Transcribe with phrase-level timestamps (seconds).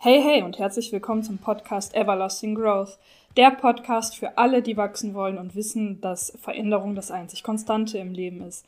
[0.00, 3.00] Hey, hey und herzlich willkommen zum Podcast Everlasting Growth.
[3.36, 8.12] Der Podcast für alle, die wachsen wollen und wissen, dass Veränderung das einzig Konstante im
[8.12, 8.64] Leben ist.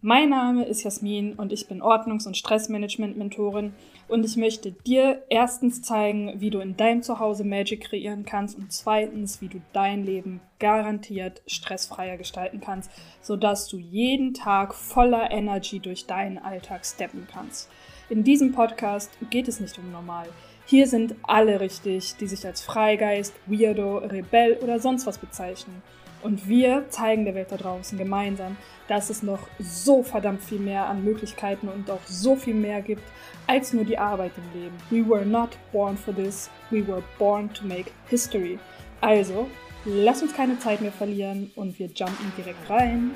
[0.00, 3.72] Mein Name ist Jasmin und ich bin Ordnungs- und Stressmanagement-Mentorin
[4.08, 8.72] und ich möchte dir erstens zeigen, wie du in deinem Zuhause Magic kreieren kannst und
[8.72, 12.90] zweitens, wie du dein Leben garantiert stressfreier gestalten kannst,
[13.22, 17.70] sodass du jeden Tag voller Energy durch deinen Alltag steppen kannst.
[18.10, 20.26] In diesem Podcast geht es nicht um normal.
[20.66, 25.82] Hier sind alle richtig, die sich als Freigeist, Weirdo, Rebell oder sonst was bezeichnen.
[26.22, 28.56] Und wir zeigen der Welt da draußen gemeinsam,
[28.88, 33.02] dass es noch so verdammt viel mehr an Möglichkeiten und auch so viel mehr gibt
[33.46, 34.76] als nur die Arbeit im Leben.
[34.88, 38.58] We were not born for this, we were born to make history.
[39.02, 39.48] Also,
[39.84, 43.10] lass uns keine Zeit mehr verlieren und wir jumpen direkt rein.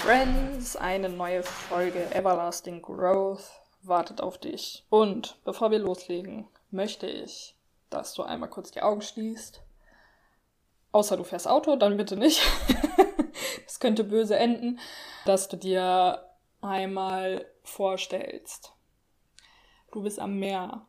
[0.00, 4.86] Friends, eine neue Folge Everlasting Growth wartet auf dich.
[4.88, 7.54] Und bevor wir loslegen, möchte ich,
[7.90, 9.62] dass du einmal kurz die Augen schließt.
[10.92, 12.40] Außer du fährst Auto, dann bitte nicht.
[13.66, 14.80] Es könnte böse enden,
[15.26, 16.28] dass du dir
[16.60, 18.72] einmal vorstellst.
[19.92, 20.86] Du bist am Meer.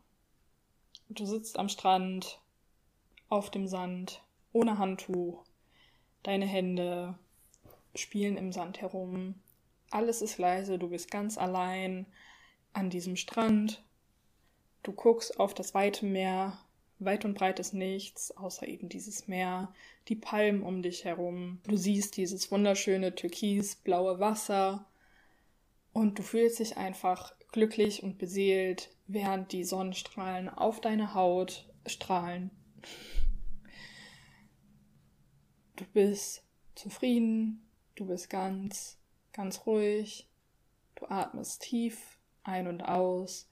[1.10, 2.40] Du sitzt am Strand,
[3.30, 5.44] auf dem Sand, ohne Handtuch.
[6.24, 7.20] Deine Hände
[7.96, 9.36] spielen im Sand herum.
[9.90, 12.06] Alles ist leise, du bist ganz allein
[12.74, 13.84] an diesem Strand.
[14.84, 16.58] Du guckst auf das weite Meer,
[17.00, 19.74] weit und breit ist nichts, außer eben dieses Meer,
[20.08, 21.60] die Palmen um dich herum.
[21.68, 24.86] Du siehst dieses wunderschöne türkisblaue Wasser
[25.94, 32.52] und du fühlst dich einfach glücklich und beseelt, während die Sonnenstrahlen auf deine Haut strahlen.
[35.76, 36.44] Du bist
[36.76, 37.68] zufrieden,
[38.02, 38.98] Du bist ganz,
[39.32, 40.28] ganz ruhig.
[40.96, 43.48] Du atmest tief ein und aus,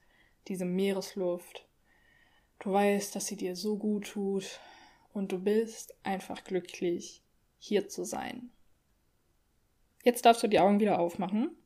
[0.48, 1.68] diese Meeresluft.
[2.58, 4.58] Du weißt, dass sie dir so gut tut
[5.12, 7.22] und du bist einfach glücklich,
[7.60, 8.50] hier zu sein.
[10.02, 11.56] Jetzt darfst du die Augen wieder aufmachen.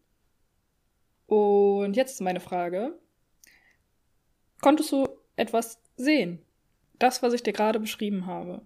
[1.25, 3.01] Und jetzt meine Frage.
[4.61, 6.45] Konntest du etwas sehen?
[6.99, 8.61] Das, was ich dir gerade beschrieben habe.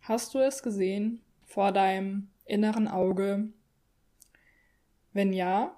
[0.00, 3.48] Hast du es gesehen vor deinem inneren Auge?
[5.12, 5.76] Wenn ja,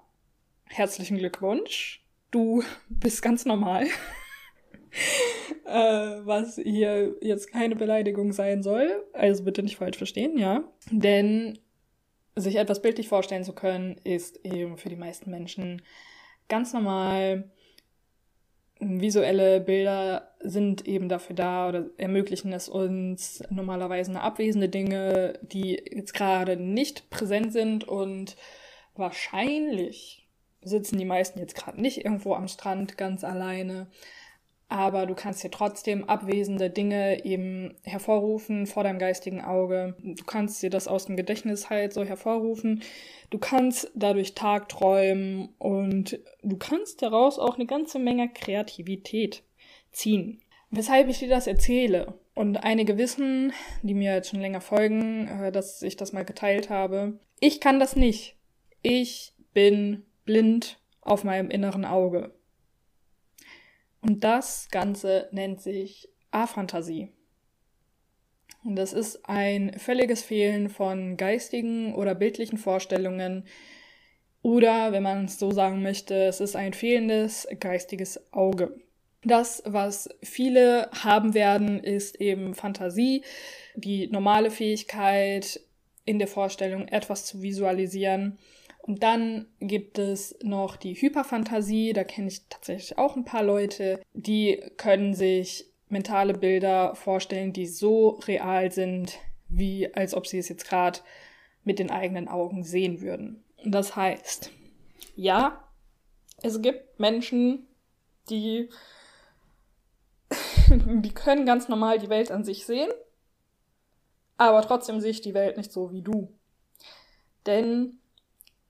[0.65, 2.03] herzlichen Glückwunsch.
[2.31, 3.87] Du bist ganz normal.
[5.65, 9.03] äh, was hier jetzt keine Beleidigung sein soll.
[9.13, 10.63] Also bitte nicht falsch verstehen, ja.
[10.91, 11.59] Denn
[12.35, 15.81] sich etwas bildlich vorstellen zu können, ist eben für die meisten Menschen
[16.47, 17.51] ganz normal.
[18.79, 25.71] Visuelle Bilder sind eben dafür da oder ermöglichen es uns normalerweise eine abwesende Dinge, die
[25.71, 28.37] jetzt gerade nicht präsent sind und
[28.95, 30.29] wahrscheinlich
[30.61, 33.87] sitzen die meisten jetzt gerade nicht irgendwo am Strand ganz alleine,
[34.69, 39.95] aber du kannst dir trotzdem abwesende Dinge eben hervorrufen vor deinem geistigen Auge.
[39.99, 42.83] Du kannst dir das aus dem Gedächtnis halt so hervorrufen.
[43.31, 49.43] Du kannst dadurch tagträumen und du kannst daraus auch eine ganze Menge Kreativität
[49.91, 50.39] ziehen.
[50.69, 52.19] Weshalb ich dir das erzähle.
[52.35, 53.51] Und einige wissen,
[53.81, 57.19] die mir jetzt schon länger folgen, äh, dass ich das mal geteilt habe.
[57.39, 58.35] Ich kann das nicht.
[58.83, 62.33] Ich bin blind auf meinem inneren Auge.
[64.01, 67.11] Und das Ganze nennt sich Aphantasie.
[68.63, 73.45] Das ist ein völliges Fehlen von geistigen oder bildlichen Vorstellungen.
[74.41, 78.75] Oder, wenn man es so sagen möchte, es ist ein fehlendes geistiges Auge.
[79.23, 83.23] Das, was viele haben werden, ist eben Fantasie,
[83.75, 85.59] die normale Fähigkeit,
[86.05, 88.39] in der Vorstellung etwas zu visualisieren
[88.81, 94.01] und dann gibt es noch die Hyperfantasie, da kenne ich tatsächlich auch ein paar Leute,
[94.13, 100.49] die können sich mentale Bilder vorstellen, die so real sind, wie als ob sie es
[100.49, 100.99] jetzt gerade
[101.63, 103.43] mit den eigenen Augen sehen würden.
[103.65, 104.51] Das heißt,
[105.15, 105.63] ja,
[106.41, 107.67] es gibt Menschen,
[108.29, 108.69] die,
[110.69, 112.89] die können ganz normal die Welt an sich sehen,
[114.37, 116.33] aber trotzdem sehe ich die Welt nicht so wie du.
[117.45, 117.99] Denn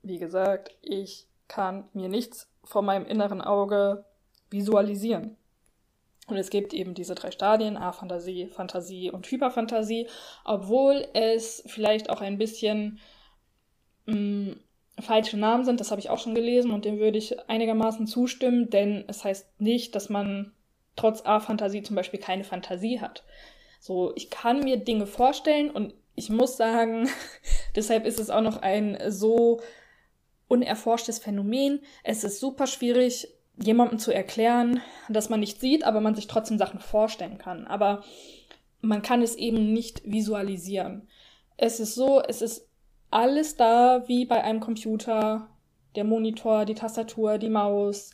[0.02, 4.06] wie gesagt, ich kann mir nichts vor meinem inneren Auge
[4.50, 5.38] visualisieren.
[6.28, 10.08] Und es gibt eben diese drei Stadien, A-Fantasie, Fantasie und Hyperfantasie,
[10.46, 13.00] obwohl es vielleicht auch ein bisschen
[14.06, 14.60] mh, mm,
[15.02, 18.70] falsche Namen sind, das habe ich auch schon gelesen und dem würde ich einigermaßen zustimmen,
[18.70, 20.54] denn es heißt nicht, dass man
[20.96, 23.24] trotz A-Fantasie zum Beispiel keine Fantasie hat.
[23.80, 27.10] So, ich kann mir Dinge vorstellen und ich muss sagen,
[27.76, 29.62] deshalb ist es auch noch ein so
[30.50, 31.80] unerforschtes Phänomen.
[32.04, 36.58] Es ist super schwierig, jemandem zu erklären, dass man nicht sieht, aber man sich trotzdem
[36.58, 37.68] Sachen vorstellen kann.
[37.68, 38.04] Aber
[38.82, 41.08] man kann es eben nicht visualisieren.
[41.56, 42.68] Es ist so, es ist
[43.12, 45.50] alles da wie bei einem Computer.
[45.96, 48.12] Der Monitor, die Tastatur, die Maus,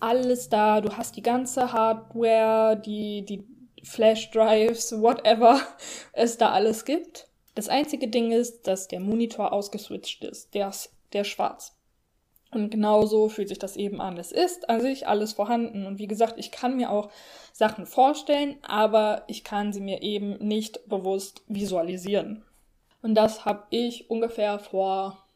[0.00, 0.80] alles da.
[0.80, 3.44] Du hast die ganze Hardware, die, die
[3.82, 5.60] Flash-Drives, whatever
[6.12, 7.28] es da alles gibt.
[7.54, 10.54] Das einzige Ding ist, dass der Monitor ausgeswitcht ist.
[10.54, 11.76] Ist, der schwarz.
[12.52, 14.16] Und genauso fühlt sich das eben an.
[14.16, 15.86] Es ist an sich alles vorhanden.
[15.86, 17.10] Und wie gesagt, ich kann mir auch
[17.52, 22.44] Sachen vorstellen, aber ich kann sie mir eben nicht bewusst visualisieren.
[23.02, 25.26] Und das habe ich ungefähr vor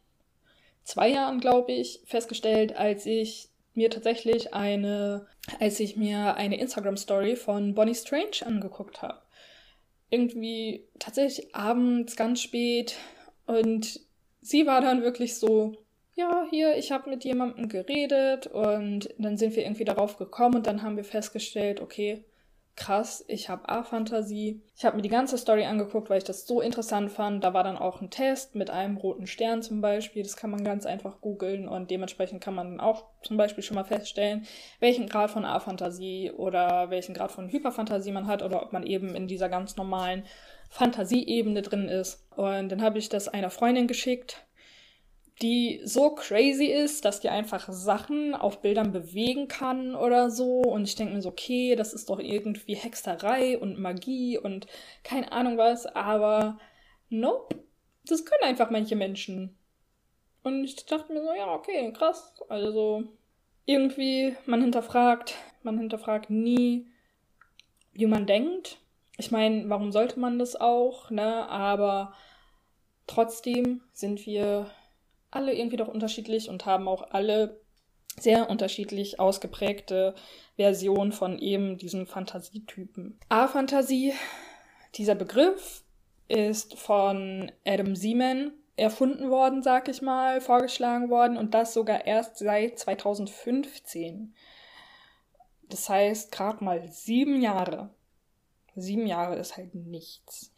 [0.84, 5.26] zwei Jahren, glaube ich, festgestellt, als ich mir tatsächlich eine,
[5.58, 9.20] als ich mir eine Instagram-Story von Bonnie Strange angeguckt habe.
[10.10, 12.96] Irgendwie tatsächlich abends ganz spät
[13.46, 14.00] und
[14.40, 15.72] sie war dann wirklich so,
[16.14, 20.66] ja, hier, ich habe mit jemandem geredet und dann sind wir irgendwie darauf gekommen und
[20.66, 22.24] dann haben wir festgestellt, okay,
[22.80, 24.62] krass, ich habe A-Fantasie.
[24.74, 27.44] Ich habe mir die ganze Story angeguckt, weil ich das so interessant fand.
[27.44, 30.22] Da war dann auch ein Test mit einem roten Stern zum Beispiel.
[30.22, 33.74] Das kann man ganz einfach googeln und dementsprechend kann man dann auch zum Beispiel schon
[33.74, 34.46] mal feststellen,
[34.78, 39.14] welchen Grad von A-Fantasie oder welchen Grad von Hyperfantasie man hat oder ob man eben
[39.14, 40.24] in dieser ganz normalen
[40.70, 42.26] Fantasieebene drin ist.
[42.34, 44.44] Und dann habe ich das einer Freundin geschickt
[45.42, 50.60] die so crazy ist, dass die einfach Sachen auf Bildern bewegen kann oder so.
[50.60, 54.66] Und ich denke mir so, okay, das ist doch irgendwie Hexerei und Magie und
[55.02, 56.58] keine Ahnung was, aber
[57.08, 57.56] nope,
[58.04, 59.56] das können einfach manche Menschen.
[60.42, 62.34] Und ich dachte mir so, ja, okay, krass.
[62.48, 63.04] Also
[63.64, 66.86] irgendwie, man hinterfragt, man hinterfragt nie,
[67.92, 68.78] wie man denkt.
[69.20, 71.46] Ich meine, warum sollte man das auch, ne?
[71.50, 72.14] Aber
[73.06, 74.70] trotzdem sind wir
[75.30, 77.60] alle irgendwie doch unterschiedlich und haben auch alle
[78.18, 80.14] sehr unterschiedlich ausgeprägte
[80.56, 83.20] Versionen von eben diesen Fantasietypen.
[83.28, 84.14] A-Fantasie,
[84.94, 85.84] dieser Begriff
[86.28, 92.38] ist von Adam Seaman erfunden worden, sag ich mal, vorgeschlagen worden und das sogar erst
[92.38, 94.34] seit 2015.
[95.68, 97.90] Das heißt, gerade mal sieben Jahre.
[98.76, 100.54] Sieben Jahre ist halt nichts.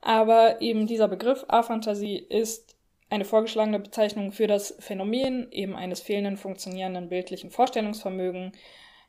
[0.00, 2.76] Aber eben dieser Begriff A-Fantasie ist
[3.10, 8.52] eine vorgeschlagene Bezeichnung für das Phänomen eben eines fehlenden funktionierenden bildlichen Vorstellungsvermögen,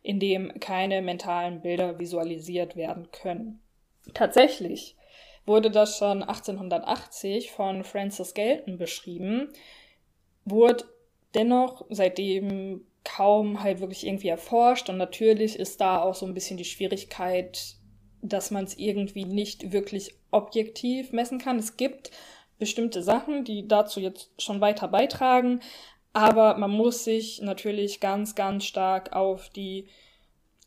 [0.04, 3.62] in dem keine mentalen Bilder visualisiert werden können.
[4.13, 4.96] Tatsächlich
[5.46, 9.50] wurde das schon 1880 von Francis Galton beschrieben,
[10.46, 10.86] wurde
[11.34, 16.57] dennoch seitdem kaum halt wirklich irgendwie erforscht und natürlich ist da auch so ein bisschen
[16.57, 17.75] die Schwierigkeit,
[18.22, 21.57] dass man es irgendwie nicht wirklich objektiv messen kann.
[21.57, 22.12] Es gibt
[22.57, 25.62] bestimmte Sachen, die dazu jetzt schon weiter beitragen.
[26.13, 29.88] Aber man muss sich natürlich ganz, ganz stark auf die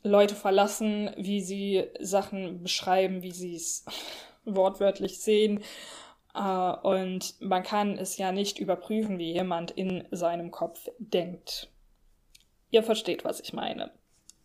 [0.03, 3.85] Leute verlassen, wie sie Sachen beschreiben, wie sie es
[4.45, 5.63] wortwörtlich sehen.
[6.35, 11.69] Uh, und man kann es ja nicht überprüfen, wie jemand in seinem Kopf denkt.
[12.71, 13.91] Ihr versteht, was ich meine.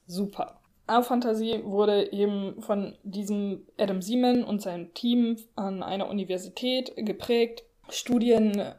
[0.07, 0.59] Super.
[0.87, 7.63] A-Fantasie wurde eben von diesem Adam Seaman und seinem Team an einer Universität geprägt.
[7.89, 8.73] Studien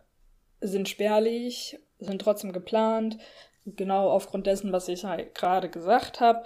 [0.61, 3.19] sind spärlich, sind trotzdem geplant,
[3.65, 6.45] genau aufgrund dessen, was ich halt gerade gesagt habe.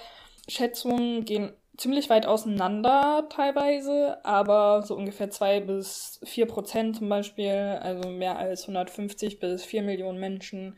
[0.49, 7.79] Schätzungen gehen ziemlich weit auseinander teilweise, aber so ungefähr zwei bis vier Prozent zum Beispiel,
[7.81, 10.77] also mehr als 150 bis 4 Millionen Menschen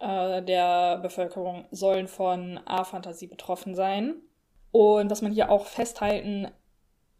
[0.00, 4.14] äh, der Bevölkerung sollen von A-Fantasie betroffen sein.
[4.72, 6.48] Und was man hier auch festhalten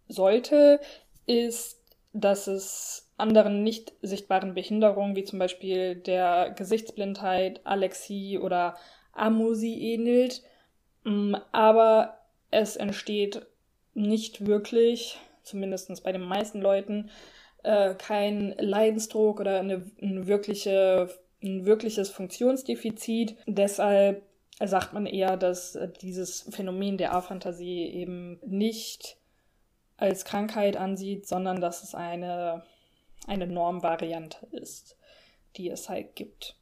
[0.08, 0.80] sollte,
[1.26, 1.80] ist,
[2.12, 8.76] dass es anderen nicht sichtbaren Behinderungen, wie zum Beispiel der Gesichtsblindheit, Alexie oder
[9.12, 10.42] Amusi ähnelt.
[11.04, 12.18] Mm, aber
[12.50, 13.46] es entsteht
[13.94, 17.10] nicht wirklich, zumindest bei den meisten Leuten,
[17.62, 21.08] äh, kein Leidensdruck oder eine, eine wirkliche
[21.44, 23.36] ein wirkliches Funktionsdefizit.
[23.46, 24.22] Deshalb
[24.62, 29.16] sagt man eher, dass äh, dieses Phänomen der A-Fantasie eben nicht
[29.96, 32.64] als Krankheit ansieht, sondern dass es eine,
[33.26, 34.96] eine Normvariante ist,
[35.56, 36.56] die es halt gibt.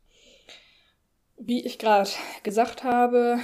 [1.37, 2.11] Wie ich gerade
[2.43, 3.39] gesagt habe,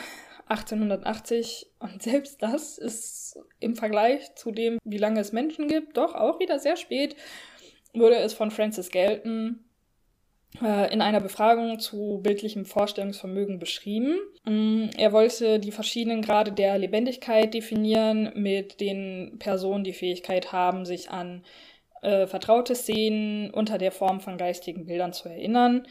[0.48, 6.14] 1880 und selbst das ist im Vergleich zu dem, wie lange es Menschen gibt, doch
[6.14, 7.16] auch wieder sehr spät,
[7.94, 9.64] wurde es von Francis Galton
[10.60, 14.18] in einer Befragung zu bildlichem Vorstellungsvermögen beschrieben.
[14.44, 20.84] Mm, er wollte die verschiedenen Grade der Lebendigkeit definieren, mit denen Personen die Fähigkeit haben,
[20.84, 21.44] sich an
[22.02, 25.86] äh, vertraute Szenen unter der Form von geistigen Bildern zu erinnern.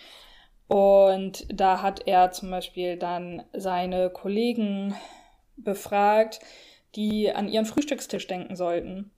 [0.67, 4.95] Und da hat er zum Beispiel dann seine Kollegen
[5.55, 6.39] befragt,
[6.95, 9.11] die an ihren Frühstückstisch denken sollten.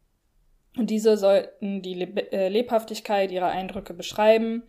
[0.77, 4.63] Und diese sollten die äh, Lebhaftigkeit ihrer Eindrücke beschreiben.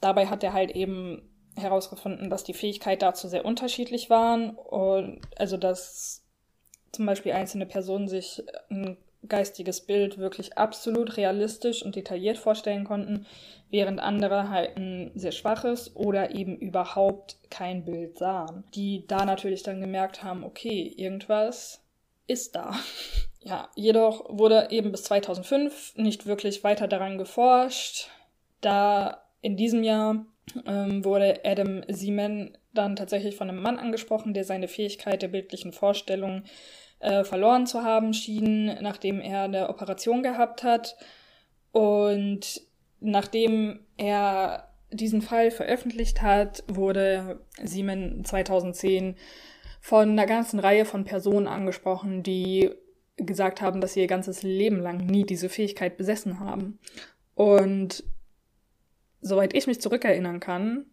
[0.00, 1.22] Dabei hat er halt eben
[1.56, 4.50] herausgefunden, dass die Fähigkeit dazu sehr unterschiedlich waren.
[4.50, 6.22] Und also dass
[6.92, 8.96] zum Beispiel einzelne Personen sich ein
[9.28, 13.26] geistiges Bild wirklich absolut realistisch und detailliert vorstellen konnten,
[13.70, 18.64] während andere halt ein sehr schwaches oder eben überhaupt kein Bild sahen.
[18.74, 21.82] Die da natürlich dann gemerkt haben, okay, irgendwas
[22.26, 22.74] ist da.
[23.42, 28.08] Ja, jedoch wurde eben bis 2005 nicht wirklich weiter daran geforscht,
[28.60, 30.26] da in diesem Jahr
[30.66, 35.72] ähm, wurde Adam Seaman dann tatsächlich von einem Mann angesprochen, der seine Fähigkeit der bildlichen
[35.72, 36.42] Vorstellung
[36.98, 40.96] äh, verloren zu haben schien, nachdem er eine Operation gehabt hat.
[41.70, 42.60] Und
[42.98, 49.14] nachdem er diesen Fall veröffentlicht hat, wurde Seaman 2010
[49.80, 52.72] von einer ganzen Reihe von Personen angesprochen, die
[53.16, 56.80] gesagt haben, dass sie ihr ganzes Leben lang nie diese Fähigkeit besessen haben.
[57.36, 58.02] Und
[59.26, 60.86] soweit ich mich zurückerinnern kann,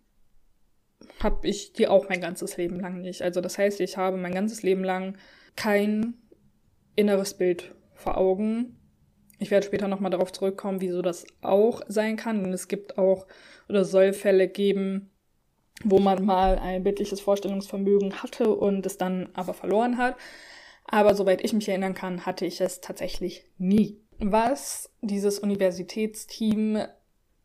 [1.20, 3.22] habe ich die auch mein ganzes Leben lang nicht.
[3.22, 5.18] Also das heißt, ich habe mein ganzes Leben lang
[5.56, 6.16] kein
[6.96, 8.80] inneres Bild vor Augen.
[9.40, 12.44] Ich werde später nochmal darauf zurückkommen, wieso das auch sein kann.
[12.44, 13.28] Und es gibt auch
[13.68, 15.12] oder soll Fälle geben,
[15.84, 20.16] wo man mal ein bildliches Vorstellungsvermögen hatte und es dann aber verloren hat.
[20.86, 24.02] Aber soweit ich mich erinnern kann, hatte ich es tatsächlich nie.
[24.20, 26.80] Was dieses Universitätsteam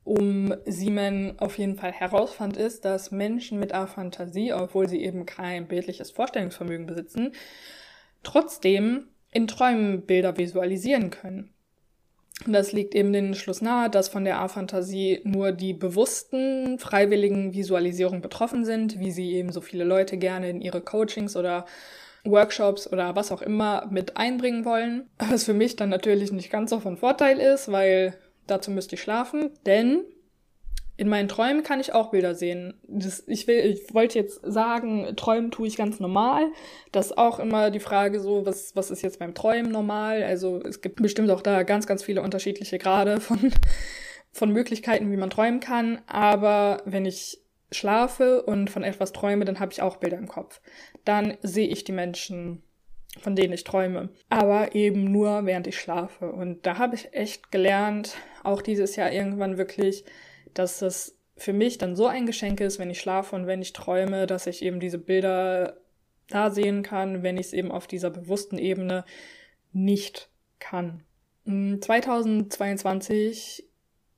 [0.09, 5.69] um Siemen auf jeden Fall herausfand, ist, dass Menschen mit Aphantasie, obwohl sie eben kein
[5.69, 7.33] bildliches Vorstellungsvermögen besitzen,
[8.23, 11.53] trotzdem in Träumen Bilder visualisieren können.
[12.47, 18.23] Das liegt eben den Schluss nahe, dass von der A-Fantasie nur die bewussten, freiwilligen Visualisierungen
[18.23, 21.67] betroffen sind, wie sie eben so viele Leute gerne in ihre Coachings oder
[22.25, 25.11] Workshops oder was auch immer mit einbringen wollen.
[25.19, 28.15] Was für mich dann natürlich nicht ganz so von Vorteil ist, weil
[28.51, 30.05] dazu müsste ich schlafen, denn
[30.99, 32.75] in meinen Träumen kann ich auch Bilder sehen.
[32.89, 36.51] Das, ich, will, ich wollte jetzt sagen, träumen tue ich ganz normal.
[36.91, 40.25] Das ist auch immer die Frage so, was, was ist jetzt beim Träumen normal?
[40.25, 43.53] Also es gibt bestimmt auch da ganz, ganz viele unterschiedliche Grade von,
[44.33, 46.01] von Möglichkeiten, wie man träumen kann.
[46.09, 47.41] Aber wenn ich
[47.71, 50.61] schlafe und von etwas träume, dann habe ich auch Bilder im Kopf.
[51.05, 52.65] Dann sehe ich die Menschen
[53.21, 54.09] von denen ich träume.
[54.29, 56.31] Aber eben nur, während ich schlafe.
[56.31, 60.05] Und da habe ich echt gelernt, auch dieses Jahr irgendwann wirklich,
[60.55, 63.73] dass es für mich dann so ein Geschenk ist, wenn ich schlafe und wenn ich
[63.73, 65.77] träume, dass ich eben diese Bilder
[66.29, 69.05] da sehen kann, wenn ich es eben auf dieser bewussten Ebene
[69.73, 71.05] nicht kann.
[71.45, 73.65] 2022 hm,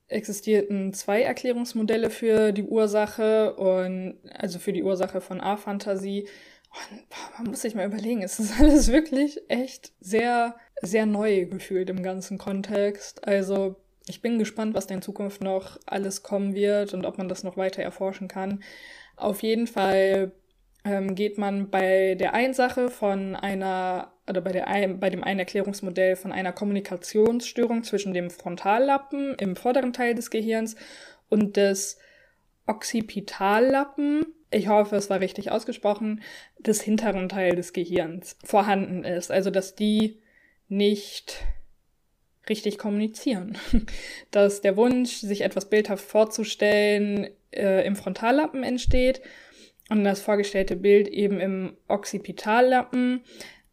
[0.07, 6.27] existierten zwei Erklärungsmodelle für die Ursache und also für die Ursache von A-Fantasie.
[7.37, 12.03] Man muss sich mal überlegen, es ist alles wirklich echt sehr, sehr neu gefühlt im
[12.03, 13.27] ganzen Kontext.
[13.27, 13.75] Also
[14.07, 17.43] ich bin gespannt, was da in Zukunft noch alles kommen wird und ob man das
[17.43, 18.63] noch weiter erforschen kann.
[19.15, 20.31] Auf jeden Fall
[20.83, 25.23] ähm, geht man bei der einen Sache von einer, oder bei, der ein, bei dem
[25.23, 30.75] einen Erklärungsmodell von einer Kommunikationsstörung zwischen dem Frontallappen im vorderen Teil des Gehirns
[31.29, 31.97] und des
[32.75, 36.21] Occipitallappen ich hoffe, es war richtig ausgesprochen,
[36.59, 39.31] des hinteren Teil des Gehirns vorhanden ist.
[39.31, 40.19] Also, dass die
[40.67, 41.37] nicht
[42.49, 43.57] richtig kommunizieren.
[44.31, 49.21] dass der Wunsch, sich etwas bildhaft vorzustellen, äh, im Frontallappen entsteht
[49.89, 53.21] und das vorgestellte Bild eben im Occipitallappen,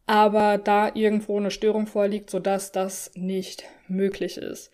[0.05, 4.71] aber da irgendwo eine Störung vorliegt, sodass das nicht möglich ist.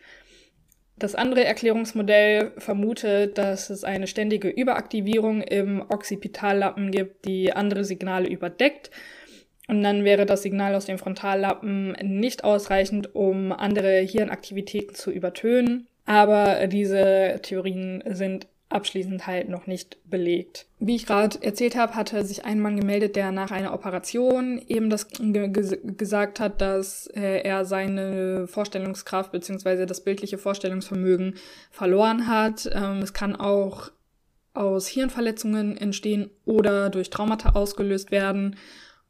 [0.98, 8.30] Das andere Erklärungsmodell vermutet, dass es eine ständige Überaktivierung im Occipitallappen gibt, die andere Signale
[8.30, 8.92] überdeckt.
[9.68, 15.88] Und dann wäre das Signal aus dem Frontallappen nicht ausreichend, um andere Hirnaktivitäten zu übertönen.
[16.06, 20.68] Aber diese Theorien sind abschließend halt noch nicht belegt.
[20.80, 24.90] Wie ich gerade erzählt habe, hatte sich ein Mann gemeldet, der nach einer Operation eben
[24.90, 31.36] das gesagt hat, dass äh, er seine Vorstellungskraft beziehungsweise das bildliche Vorstellungsvermögen
[31.72, 32.70] verloren hat.
[32.74, 33.92] Ähm, es kann auch
[34.54, 38.58] aus Hirnverletzungen entstehen oder durch Traumata ausgelöst werden.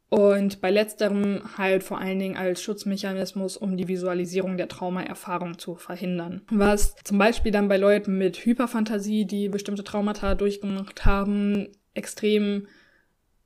[0.09, 5.75] Und bei letzterem halt vor allen Dingen als Schutzmechanismus, um die Visualisierung der Traumaerfahrung zu
[5.75, 6.41] verhindern.
[6.51, 12.67] Was zum Beispiel dann bei Leuten mit Hyperfantasie, die bestimmte Traumata durchgemacht haben, extrem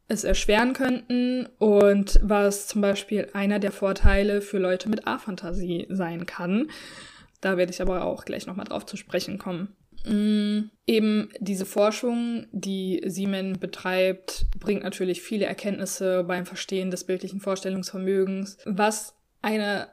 [0.10, 6.26] es erschweren könnten und was zum Beispiel einer der Vorteile für Leute mit A-Fantasie sein
[6.26, 6.70] kann.
[7.42, 9.76] Da werde ich aber auch gleich nochmal drauf zu sprechen kommen.
[10.06, 17.42] Mm, eben diese Forschung, die Siemen betreibt, bringt natürlich viele Erkenntnisse beim Verstehen des bildlichen
[17.42, 19.90] Vorstellungsvermögens, was eine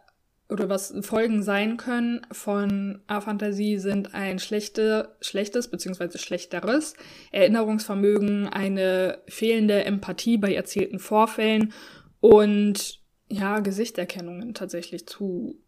[0.48, 6.18] oder was Folgen sein können von Aphantasie sind ein schlechte, schlechtes bzw.
[6.18, 6.94] schlechteres
[7.32, 11.72] Erinnerungsvermögen, eine fehlende Empathie bei erzählten Vorfällen
[12.20, 15.58] und ja, Gesichterkennungen tatsächlich zu,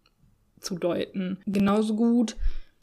[0.61, 1.38] zu deuten.
[1.47, 2.37] Genauso gut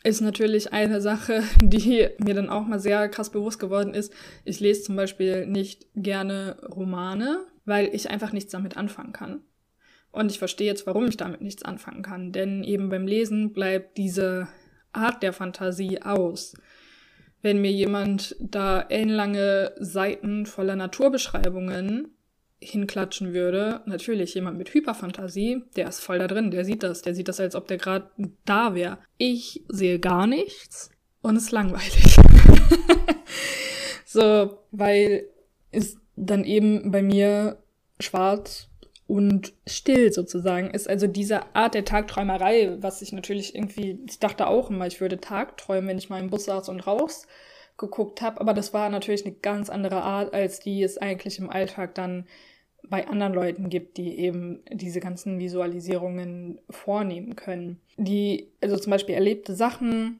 [0.06, 4.14] ist natürlich eine Sache, die mir dann auch mal sehr krass bewusst geworden ist.
[4.44, 9.42] Ich lese zum Beispiel nicht gerne Romane, weil ich einfach nichts damit anfangen kann.
[10.12, 12.32] Und ich verstehe jetzt, warum ich damit nichts anfangen kann.
[12.32, 14.48] Denn eben beim Lesen bleibt diese
[14.94, 16.56] Art der Fantasie aus.
[17.42, 22.16] Wenn mir jemand da ellenlange Seiten voller Naturbeschreibungen
[22.66, 27.16] hinklatschen würde, natürlich jemand mit Hyperfantasie, der ist voll da drin, der sieht das, der
[27.16, 28.10] sieht das, als ob der gerade
[28.46, 28.98] da wäre.
[29.18, 30.90] Ich sehe gar nichts
[31.22, 32.18] und es ist langweilig.
[34.06, 35.26] so, weil
[35.72, 37.58] es dann eben bei mir
[38.00, 38.70] schwarz
[39.08, 40.90] und still sozusagen ist.
[40.90, 45.20] Also diese Art der Tagträumerei, was ich natürlich irgendwie, ich dachte auch immer, ich würde
[45.20, 47.28] Tagträumen, wenn ich mal im Bus saß und raus
[47.78, 51.50] geguckt habe, aber das war natürlich eine ganz andere Art, als die es eigentlich im
[51.50, 52.26] Alltag dann
[52.90, 57.80] bei anderen Leuten gibt, die eben diese ganzen Visualisierungen vornehmen können.
[57.98, 60.20] Die, also zum Beispiel erlebte Sachen,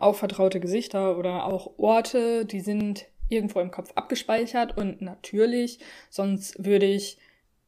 [0.00, 5.78] auch vertraute Gesichter oder auch Orte, die sind irgendwo im Kopf abgespeichert und natürlich,
[6.10, 7.18] sonst würde ich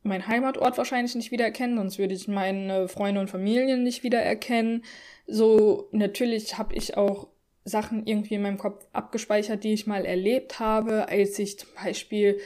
[0.03, 4.85] meinen Heimatort wahrscheinlich nicht wiedererkennen, sonst würde ich meine Freunde und Familien nicht wiedererkennen.
[5.27, 7.29] So, natürlich habe ich auch
[7.65, 12.39] Sachen irgendwie in meinem Kopf abgespeichert, die ich mal erlebt habe, als ich zum Beispiel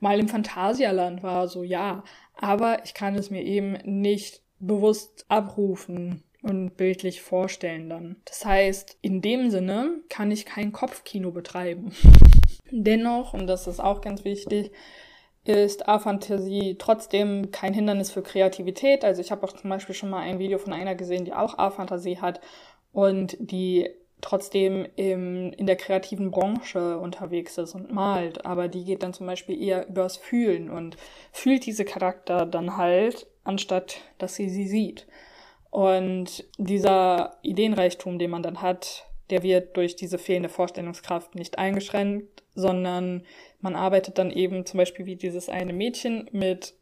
[0.00, 2.04] mal im Phantasialand war, so ja.
[2.36, 8.16] Aber ich kann es mir eben nicht bewusst abrufen und bildlich vorstellen dann.
[8.24, 11.92] Das heißt, in dem Sinne kann ich kein Kopfkino betreiben.
[12.70, 14.72] Dennoch, und das ist auch ganz wichtig,
[15.44, 19.04] ist A-Fantasie trotzdem kein Hindernis für Kreativität.
[19.04, 21.58] Also ich habe auch zum Beispiel schon mal ein Video von einer gesehen, die auch
[21.58, 22.40] A-Fantasie hat
[22.92, 23.90] und die
[24.24, 28.46] trotzdem im, in der kreativen Branche unterwegs ist und malt.
[28.46, 30.96] Aber die geht dann zum Beispiel eher übers Fühlen und
[31.30, 35.06] fühlt diese Charakter dann halt, anstatt dass sie sie sieht.
[35.70, 42.44] Und dieser Ideenreichtum, den man dann hat, der wird durch diese fehlende Vorstellungskraft nicht eingeschränkt,
[42.54, 43.26] sondern
[43.60, 46.74] man arbeitet dann eben zum Beispiel wie dieses eine Mädchen mit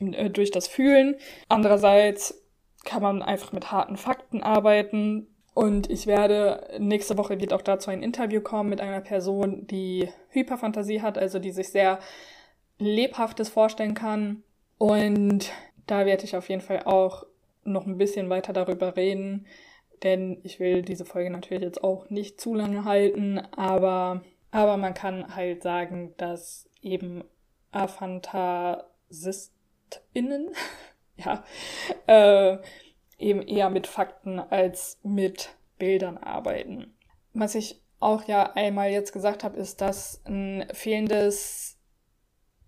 [0.00, 1.16] äh, durch das Fühlen.
[1.48, 2.42] Andererseits
[2.84, 5.28] kann man einfach mit harten Fakten arbeiten.
[5.56, 10.06] Und ich werde, nächste Woche wird auch dazu ein Interview kommen mit einer Person, die
[10.28, 11.98] Hyperfantasie hat, also die sich sehr
[12.78, 14.42] lebhaftes vorstellen kann.
[14.76, 15.50] Und
[15.86, 17.24] da werde ich auf jeden Fall auch
[17.64, 19.46] noch ein bisschen weiter darüber reden,
[20.02, 24.92] denn ich will diese Folge natürlich jetzt auch nicht zu lange halten, aber, aber man
[24.92, 27.24] kann halt sagen, dass eben
[27.72, 30.50] AphantasistInnen,
[31.16, 31.42] ja,
[32.06, 32.58] äh,
[33.18, 36.94] eben eher mit Fakten als mit Bildern arbeiten.
[37.32, 41.76] Was ich auch ja einmal jetzt gesagt habe, ist, dass ein fehlendes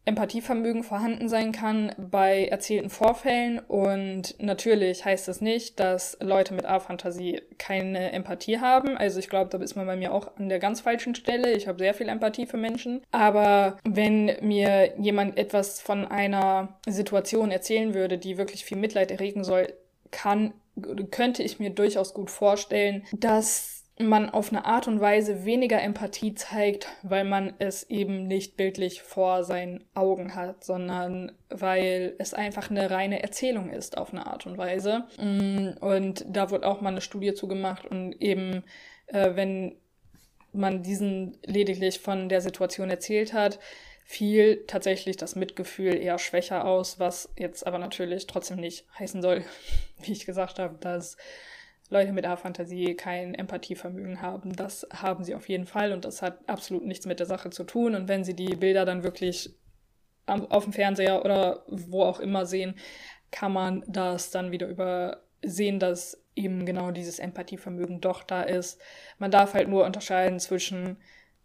[0.09, 3.59] Empathievermögen vorhanden sein kann bei erzählten Vorfällen.
[3.59, 8.97] Und natürlich heißt das nicht, dass Leute mit A-Fantasie keine Empathie haben.
[8.97, 11.53] Also ich glaube, da ist man bei mir auch an der ganz falschen Stelle.
[11.53, 13.03] Ich habe sehr viel Empathie für Menschen.
[13.11, 19.45] Aber wenn mir jemand etwas von einer Situation erzählen würde, die wirklich viel Mitleid erregen
[19.45, 19.75] soll,
[20.11, 20.53] kann,
[21.11, 26.35] könnte ich mir durchaus gut vorstellen, dass man auf eine Art und Weise weniger Empathie
[26.35, 32.71] zeigt, weil man es eben nicht bildlich vor seinen Augen hat, sondern weil es einfach
[32.71, 35.07] eine reine Erzählung ist auf eine Art und Weise.
[35.19, 38.65] Mm, und da wird auch mal eine Studie zugemacht und eben,
[39.07, 39.77] äh, wenn
[40.53, 43.59] man diesen lediglich von der Situation erzählt hat,
[44.11, 49.45] fiel tatsächlich das Mitgefühl eher schwächer aus, was jetzt aber natürlich trotzdem nicht heißen soll,
[50.03, 51.19] wie ich gesagt habe, dass
[51.91, 54.57] Leute mit A-Fantasie kein Empathievermögen haben.
[54.57, 57.65] Das haben sie auf jeden Fall und das hat absolut nichts mit der Sache zu
[57.65, 57.95] tun.
[57.95, 59.55] Und wenn sie die Bilder dann wirklich
[60.25, 62.77] auf dem Fernseher oder wo auch immer sehen,
[63.31, 68.81] kann man das dann wieder übersehen, dass eben genau dieses Empathievermögen doch da ist.
[69.19, 70.97] Man darf halt nur unterscheiden zwischen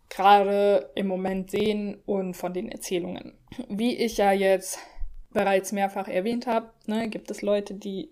[0.09, 3.37] gerade im Moment sehen und von den Erzählungen.
[3.69, 4.79] Wie ich ja jetzt
[5.31, 8.11] bereits mehrfach erwähnt habe, ne, gibt es Leute, die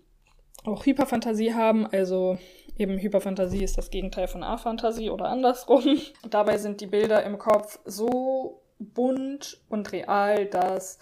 [0.64, 1.86] auch Hyperfantasie haben.
[1.86, 2.38] Also
[2.76, 5.98] eben Hyperfantasie ist das Gegenteil von A-Fantasie oder andersrum.
[6.28, 10.98] Dabei sind die Bilder im Kopf so bunt und real, dass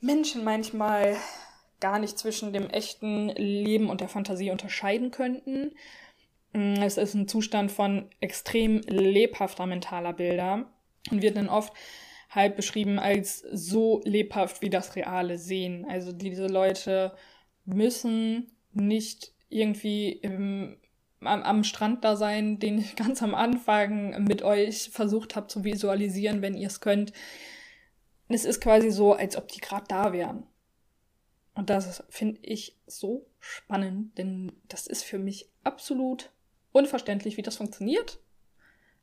[0.00, 1.16] Menschen manchmal
[1.80, 5.72] gar nicht zwischen dem echten Leben und der Fantasie unterscheiden könnten.
[6.52, 10.70] Mm, es ist ein Zustand von extrem lebhafter mentaler Bilder
[11.10, 11.72] und wird dann oft
[12.30, 15.84] halt beschrieben als so lebhaft wie das reale Sehen.
[15.88, 17.12] Also diese Leute
[17.64, 20.76] müssen nicht irgendwie im,
[21.20, 25.64] am, am Strand da sein, den ich ganz am Anfang mit euch versucht habe zu
[25.64, 27.12] visualisieren, wenn ihr es könnt.
[28.28, 30.44] Es ist quasi so, als ob die gerade da wären.
[31.54, 36.30] Und das finde ich so spannend, denn das ist für mich absolut
[36.72, 38.18] unverständlich, wie das funktioniert.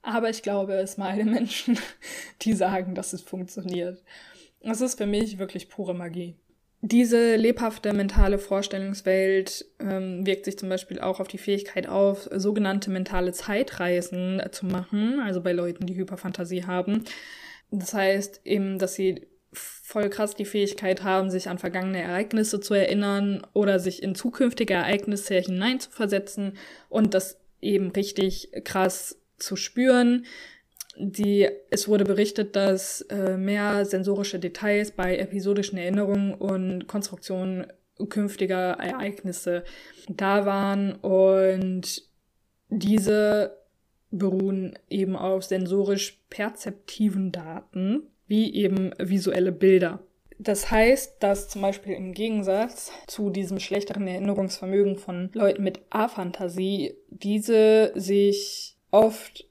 [0.02, 1.78] Aber ich glaube, es mal Menschen,
[2.42, 4.04] die sagen, dass es funktioniert.
[4.62, 6.36] Das ist für mich wirklich pure Magie.
[6.82, 12.92] Diese lebhafte mentale Vorstellungswelt ähm, wirkt sich zum Beispiel auch auf die Fähigkeit auf, sogenannte
[12.92, 17.04] mentale Zeitreisen zu machen, also bei Leuten, die Hyperfantasie haben.
[17.72, 22.76] Das heißt eben, dass sie voll krass die Fähigkeit haben, sich an vergangene Ereignisse zu
[22.76, 26.58] erinnern oder sich in zukünftige Ereignisse hineinzuversetzen
[26.90, 30.26] und das eben richtig krass zu spüren.
[31.00, 37.68] Die, es wurde berichtet, dass äh, mehr sensorische Details bei episodischen Erinnerungen und Konstruktionen
[38.10, 39.64] künftiger Ereignisse
[40.08, 42.04] da waren und
[42.70, 43.58] diese
[44.12, 50.07] beruhen eben auf sensorisch perzeptiven Daten, wie eben visuelle Bilder.
[50.40, 56.94] Das heißt, dass zum Beispiel im Gegensatz zu diesem schlechteren Erinnerungsvermögen von Leuten mit A-Fantasie
[57.10, 59.46] diese sich oft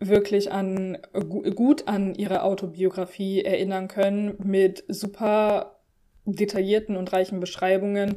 [0.00, 5.80] wirklich an gut an ihre Autobiografie erinnern können mit super
[6.24, 8.16] detaillierten und reichen Beschreibungen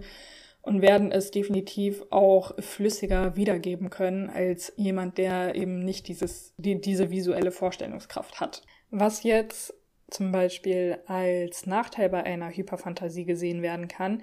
[0.61, 6.79] und werden es definitiv auch flüssiger wiedergeben können als jemand, der eben nicht dieses, die,
[6.79, 8.61] diese visuelle Vorstellungskraft hat.
[8.91, 9.73] Was jetzt
[10.11, 14.21] zum Beispiel als Nachteil bei einer Hyperfantasie gesehen werden kann,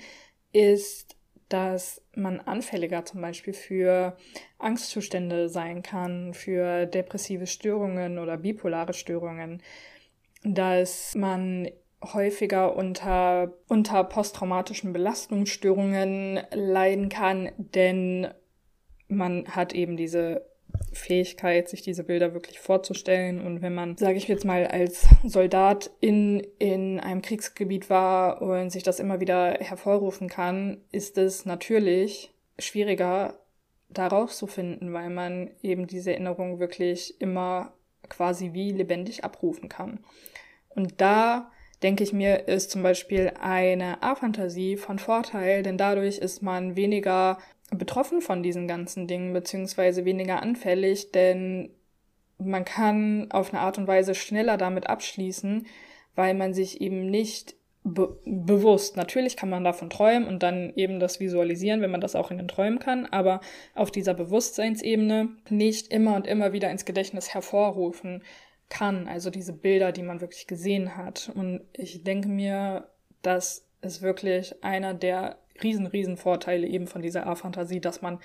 [0.52, 1.16] ist,
[1.48, 4.16] dass man anfälliger zum Beispiel für
[4.58, 9.62] Angstzustände sein kann, für depressive Störungen oder bipolare Störungen,
[10.44, 11.68] dass man
[12.04, 18.28] häufiger unter, unter posttraumatischen Belastungsstörungen leiden kann, denn
[19.08, 20.46] man hat eben diese
[20.92, 23.44] Fähigkeit, sich diese Bilder wirklich vorzustellen.
[23.44, 28.70] Und wenn man, sage ich jetzt mal, als Soldat in, in einem Kriegsgebiet war und
[28.70, 33.38] sich das immer wieder hervorrufen kann, ist es natürlich schwieriger,
[33.90, 37.72] da rauszufinden, weil man eben diese Erinnerung wirklich immer
[38.08, 40.00] quasi wie lebendig abrufen kann.
[40.68, 41.50] Und da
[41.82, 47.38] denke ich mir, ist zum Beispiel eine A-Fantasie von Vorteil, denn dadurch ist man weniger
[47.70, 51.70] betroffen von diesen ganzen Dingen, beziehungsweise weniger anfällig, denn
[52.38, 55.66] man kann auf eine Art und Weise schneller damit abschließen,
[56.14, 61.00] weil man sich eben nicht be bewusst, natürlich kann man davon träumen und dann eben
[61.00, 63.40] das visualisieren, wenn man das auch in den Träumen kann, aber
[63.74, 68.22] auf dieser Bewusstseinsebene nicht immer und immer wieder ins Gedächtnis hervorrufen
[68.68, 71.30] kann, also diese Bilder, die man wirklich gesehen hat.
[71.34, 72.88] Und ich denke mir,
[73.22, 78.18] das ist wirklich einer der riesen, riesen Vorteile eben von dieser A-Fantasie, dass man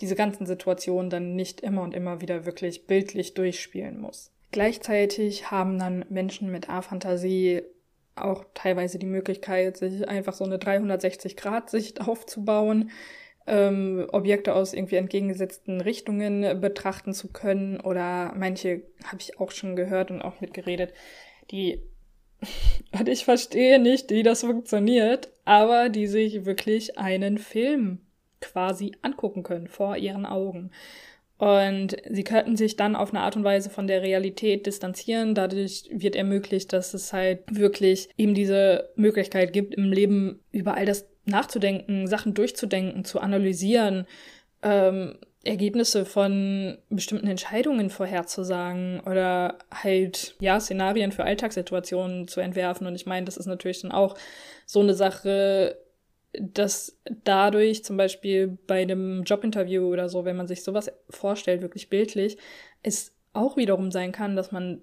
[0.00, 4.30] diese ganzen Situationen dann nicht immer und immer wieder wirklich bildlich durchspielen muss.
[4.50, 7.62] Gleichzeitig haben dann Menschen mit A-Fantasie
[8.16, 12.90] auch teilweise die Möglichkeit, sich einfach so eine 360-Grad-Sicht aufzubauen,
[13.46, 17.80] ähm, Objekte aus irgendwie entgegengesetzten Richtungen betrachten zu können.
[17.80, 20.92] Oder manche habe ich auch schon gehört und auch mitgeredet,
[21.50, 21.82] die
[22.98, 28.00] und ich verstehe nicht, wie das funktioniert, aber die sich wirklich einen Film
[28.40, 30.70] quasi angucken können vor ihren Augen.
[31.38, 35.36] Und sie könnten sich dann auf eine Art und Weise von der Realität distanzieren.
[35.36, 40.84] Dadurch wird ermöglicht, dass es halt wirklich eben diese Möglichkeit gibt, im Leben über all
[40.84, 44.06] das nachzudenken, Sachen durchzudenken, zu analysieren,
[44.62, 52.86] ähm, Ergebnisse von bestimmten Entscheidungen vorherzusagen oder halt, ja, Szenarien für Alltagssituationen zu entwerfen.
[52.86, 54.16] Und ich meine, das ist natürlich dann auch
[54.66, 55.78] so eine Sache,
[56.32, 61.88] dass dadurch zum Beispiel bei einem Jobinterview oder so, wenn man sich sowas vorstellt, wirklich
[61.88, 62.36] bildlich,
[62.82, 64.82] es auch wiederum sein kann, dass man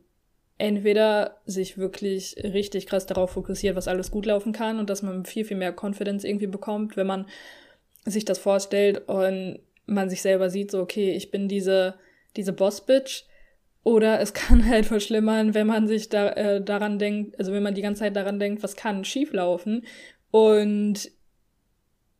[0.58, 5.26] entweder sich wirklich richtig krass darauf fokussiert, was alles gut laufen kann und dass man
[5.26, 7.28] viel, viel mehr Confidence irgendwie bekommt, wenn man
[8.06, 11.96] sich das vorstellt und man sich selber sieht, so, okay, ich bin diese,
[12.36, 13.26] diese Boss-Bitch.
[13.84, 17.76] Oder es kann halt verschlimmern, wenn man sich da, äh, daran denkt, also wenn man
[17.76, 19.86] die ganze Zeit daran denkt, was kann schieflaufen.
[20.32, 21.12] Und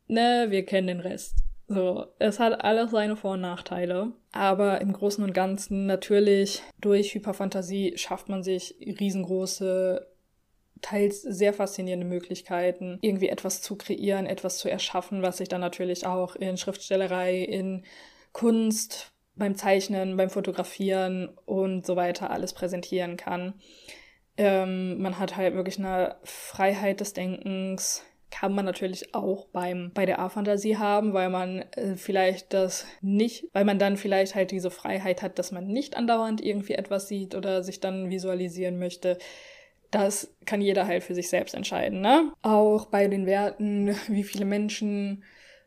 [0.08, 1.40] ne, wir kennen den Rest.
[1.68, 4.14] So, es hat alles seine Vor- und Nachteile.
[4.32, 10.06] Aber im Großen und Ganzen natürlich durch Hyperfantasie schafft man sich riesengroße
[10.86, 16.06] teils sehr faszinierende Möglichkeiten, irgendwie etwas zu kreieren, etwas zu erschaffen, was sich dann natürlich
[16.06, 17.84] auch in Schriftstellerei, in
[18.34, 23.56] Kunst, beim Zeichnen, beim Fotografieren und so weiter alles präsentieren kann.
[24.38, 30.06] Ähm, man hat halt wirklich eine Freiheit des Denkens, kann man natürlich auch beim, bei
[30.06, 34.70] der A-Fantasie haben, weil man äh, vielleicht das nicht, weil man dann vielleicht halt diese
[34.70, 39.18] Freiheit hat, dass man nicht andauernd irgendwie etwas sieht oder sich dann visualisieren möchte.
[39.92, 42.32] Das kann jeder halt für sich selbst entscheiden, ne?
[42.42, 45.24] Auch bei den Werten, wie viele Menschen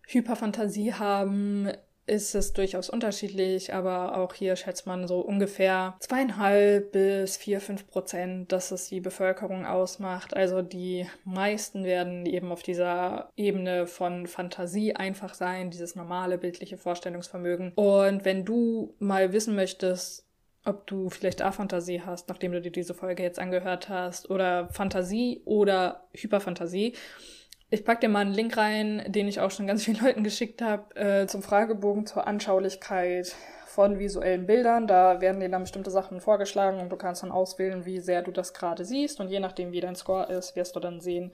[0.07, 1.71] Hyperfantasie haben,
[2.09, 7.87] ist es durchaus unterschiedlich, aber auch hier schätzt man so ungefähr zweieinhalb bis vier, fünf
[7.87, 10.35] Prozent, dass es die Bevölkerung ausmacht.
[10.35, 16.79] Also die meisten werden eben auf dieser Ebene von Fantasie einfach sein, dieses normale bildliche
[16.79, 17.73] Vorstellungsvermögen.
[17.75, 20.28] Und wenn du mal wissen möchtest,
[20.65, 25.43] ob du vielleicht A-Fantasie hast, nachdem du dir diese Folge jetzt angehört hast, oder Fantasie
[25.45, 26.95] oder Hyperfantasie,
[27.71, 30.63] ich packe dir mal einen Link rein, den ich auch schon ganz vielen Leuten geschickt
[30.63, 33.35] habe, äh, zum Fragebogen zur Anschaulichkeit
[33.67, 34.87] von visuellen Bildern.
[34.87, 38.31] Da werden dir dann bestimmte Sachen vorgeschlagen und du kannst dann auswählen, wie sehr du
[38.31, 39.21] das gerade siehst.
[39.21, 41.33] Und je nachdem, wie dein Score ist, wirst du dann sehen,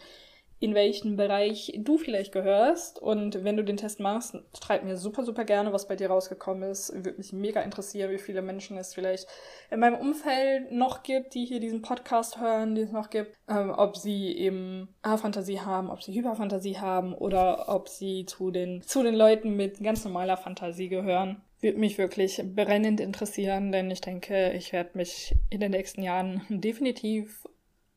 [0.65, 2.99] in welchen Bereich du vielleicht gehörst.
[2.99, 6.71] Und wenn du den Test machst, schreib mir super, super gerne, was bei dir rausgekommen
[6.71, 6.91] ist.
[6.95, 9.29] Würde mich mega interessieren, wie viele Menschen es vielleicht
[9.71, 13.37] in meinem Umfeld noch gibt, die hier diesen Podcast hören, die es noch gibt.
[13.47, 18.81] Ähm, ob sie eben A-Fantasie haben, ob sie Hyperfantasie haben oder ob sie zu den,
[18.81, 24.03] zu den Leuten mit ganz normaler Fantasie gehören würde mich wirklich brennend interessieren, denn ich
[24.03, 27.43] denke, ich werde mich in den nächsten Jahren definitiv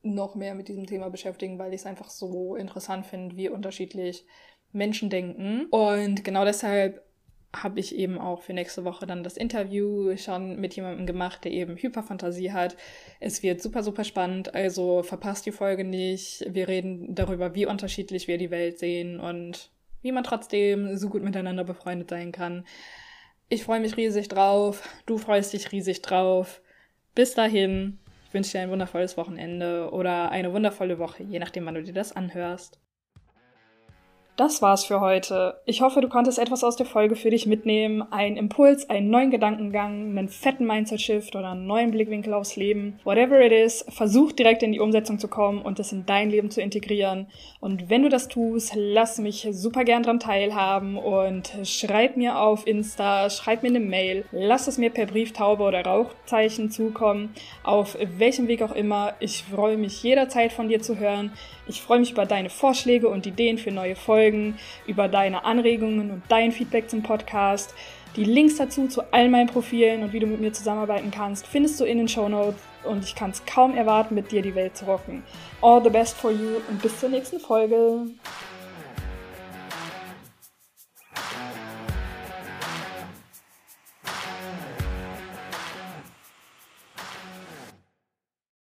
[0.04, 4.26] noch mehr mit diesem Thema beschäftigen, weil ich es einfach so interessant finde, wie unterschiedlich
[4.72, 5.66] Menschen denken.
[5.72, 7.04] Und genau deshalb
[7.56, 11.52] habe ich eben auch für nächste Woche dann das Interview schon mit jemandem gemacht, der
[11.52, 12.76] eben Hyperfantasie hat.
[13.20, 16.46] Es wird super, super spannend, also verpasst die Folge nicht.
[16.50, 21.24] Wir reden darüber, wie unterschiedlich wir die Welt sehen und wie man trotzdem so gut
[21.24, 22.66] miteinander befreundet sein kann.
[23.50, 26.62] Ich freue mich riesig drauf, du freust dich riesig drauf.
[27.16, 31.76] Bis dahin, ich wünsche dir ein wundervolles Wochenende oder eine wundervolle Woche, je nachdem, wann
[31.76, 32.78] du dir das anhörst.
[34.38, 35.56] Das war's für heute.
[35.66, 38.04] Ich hoffe, du konntest etwas aus der Folge für dich mitnehmen.
[38.12, 43.00] Einen Impuls, einen neuen Gedankengang, einen fetten Mindset-Shift oder einen neuen Blickwinkel aufs Leben.
[43.04, 46.52] Whatever it is, versuch direkt in die Umsetzung zu kommen und es in dein Leben
[46.52, 47.26] zu integrieren.
[47.60, 52.68] Und wenn du das tust, lass mich super gern dran teilhaben und schreib mir auf
[52.68, 58.48] Insta, schreib mir eine Mail, lass es mir per Brieftaube oder Rauchzeichen zukommen, auf welchem
[58.48, 59.16] Weg auch immer.
[59.20, 61.32] Ich freue mich jederzeit von dir zu hören.
[61.70, 63.96] Ich freue mich über deine Vorschläge und Ideen für neue
[64.28, 67.74] Folgen, über deine Anregungen und dein Feedback zum Podcast.
[68.18, 71.80] Die Links dazu zu all meinen Profilen und wie du mit mir zusammenarbeiten kannst, findest
[71.80, 74.76] du in den Show Notes und ich kann es kaum erwarten, mit dir die Welt
[74.76, 75.24] zu rocken.
[75.62, 78.08] All the best for you und bis zur nächsten Folge.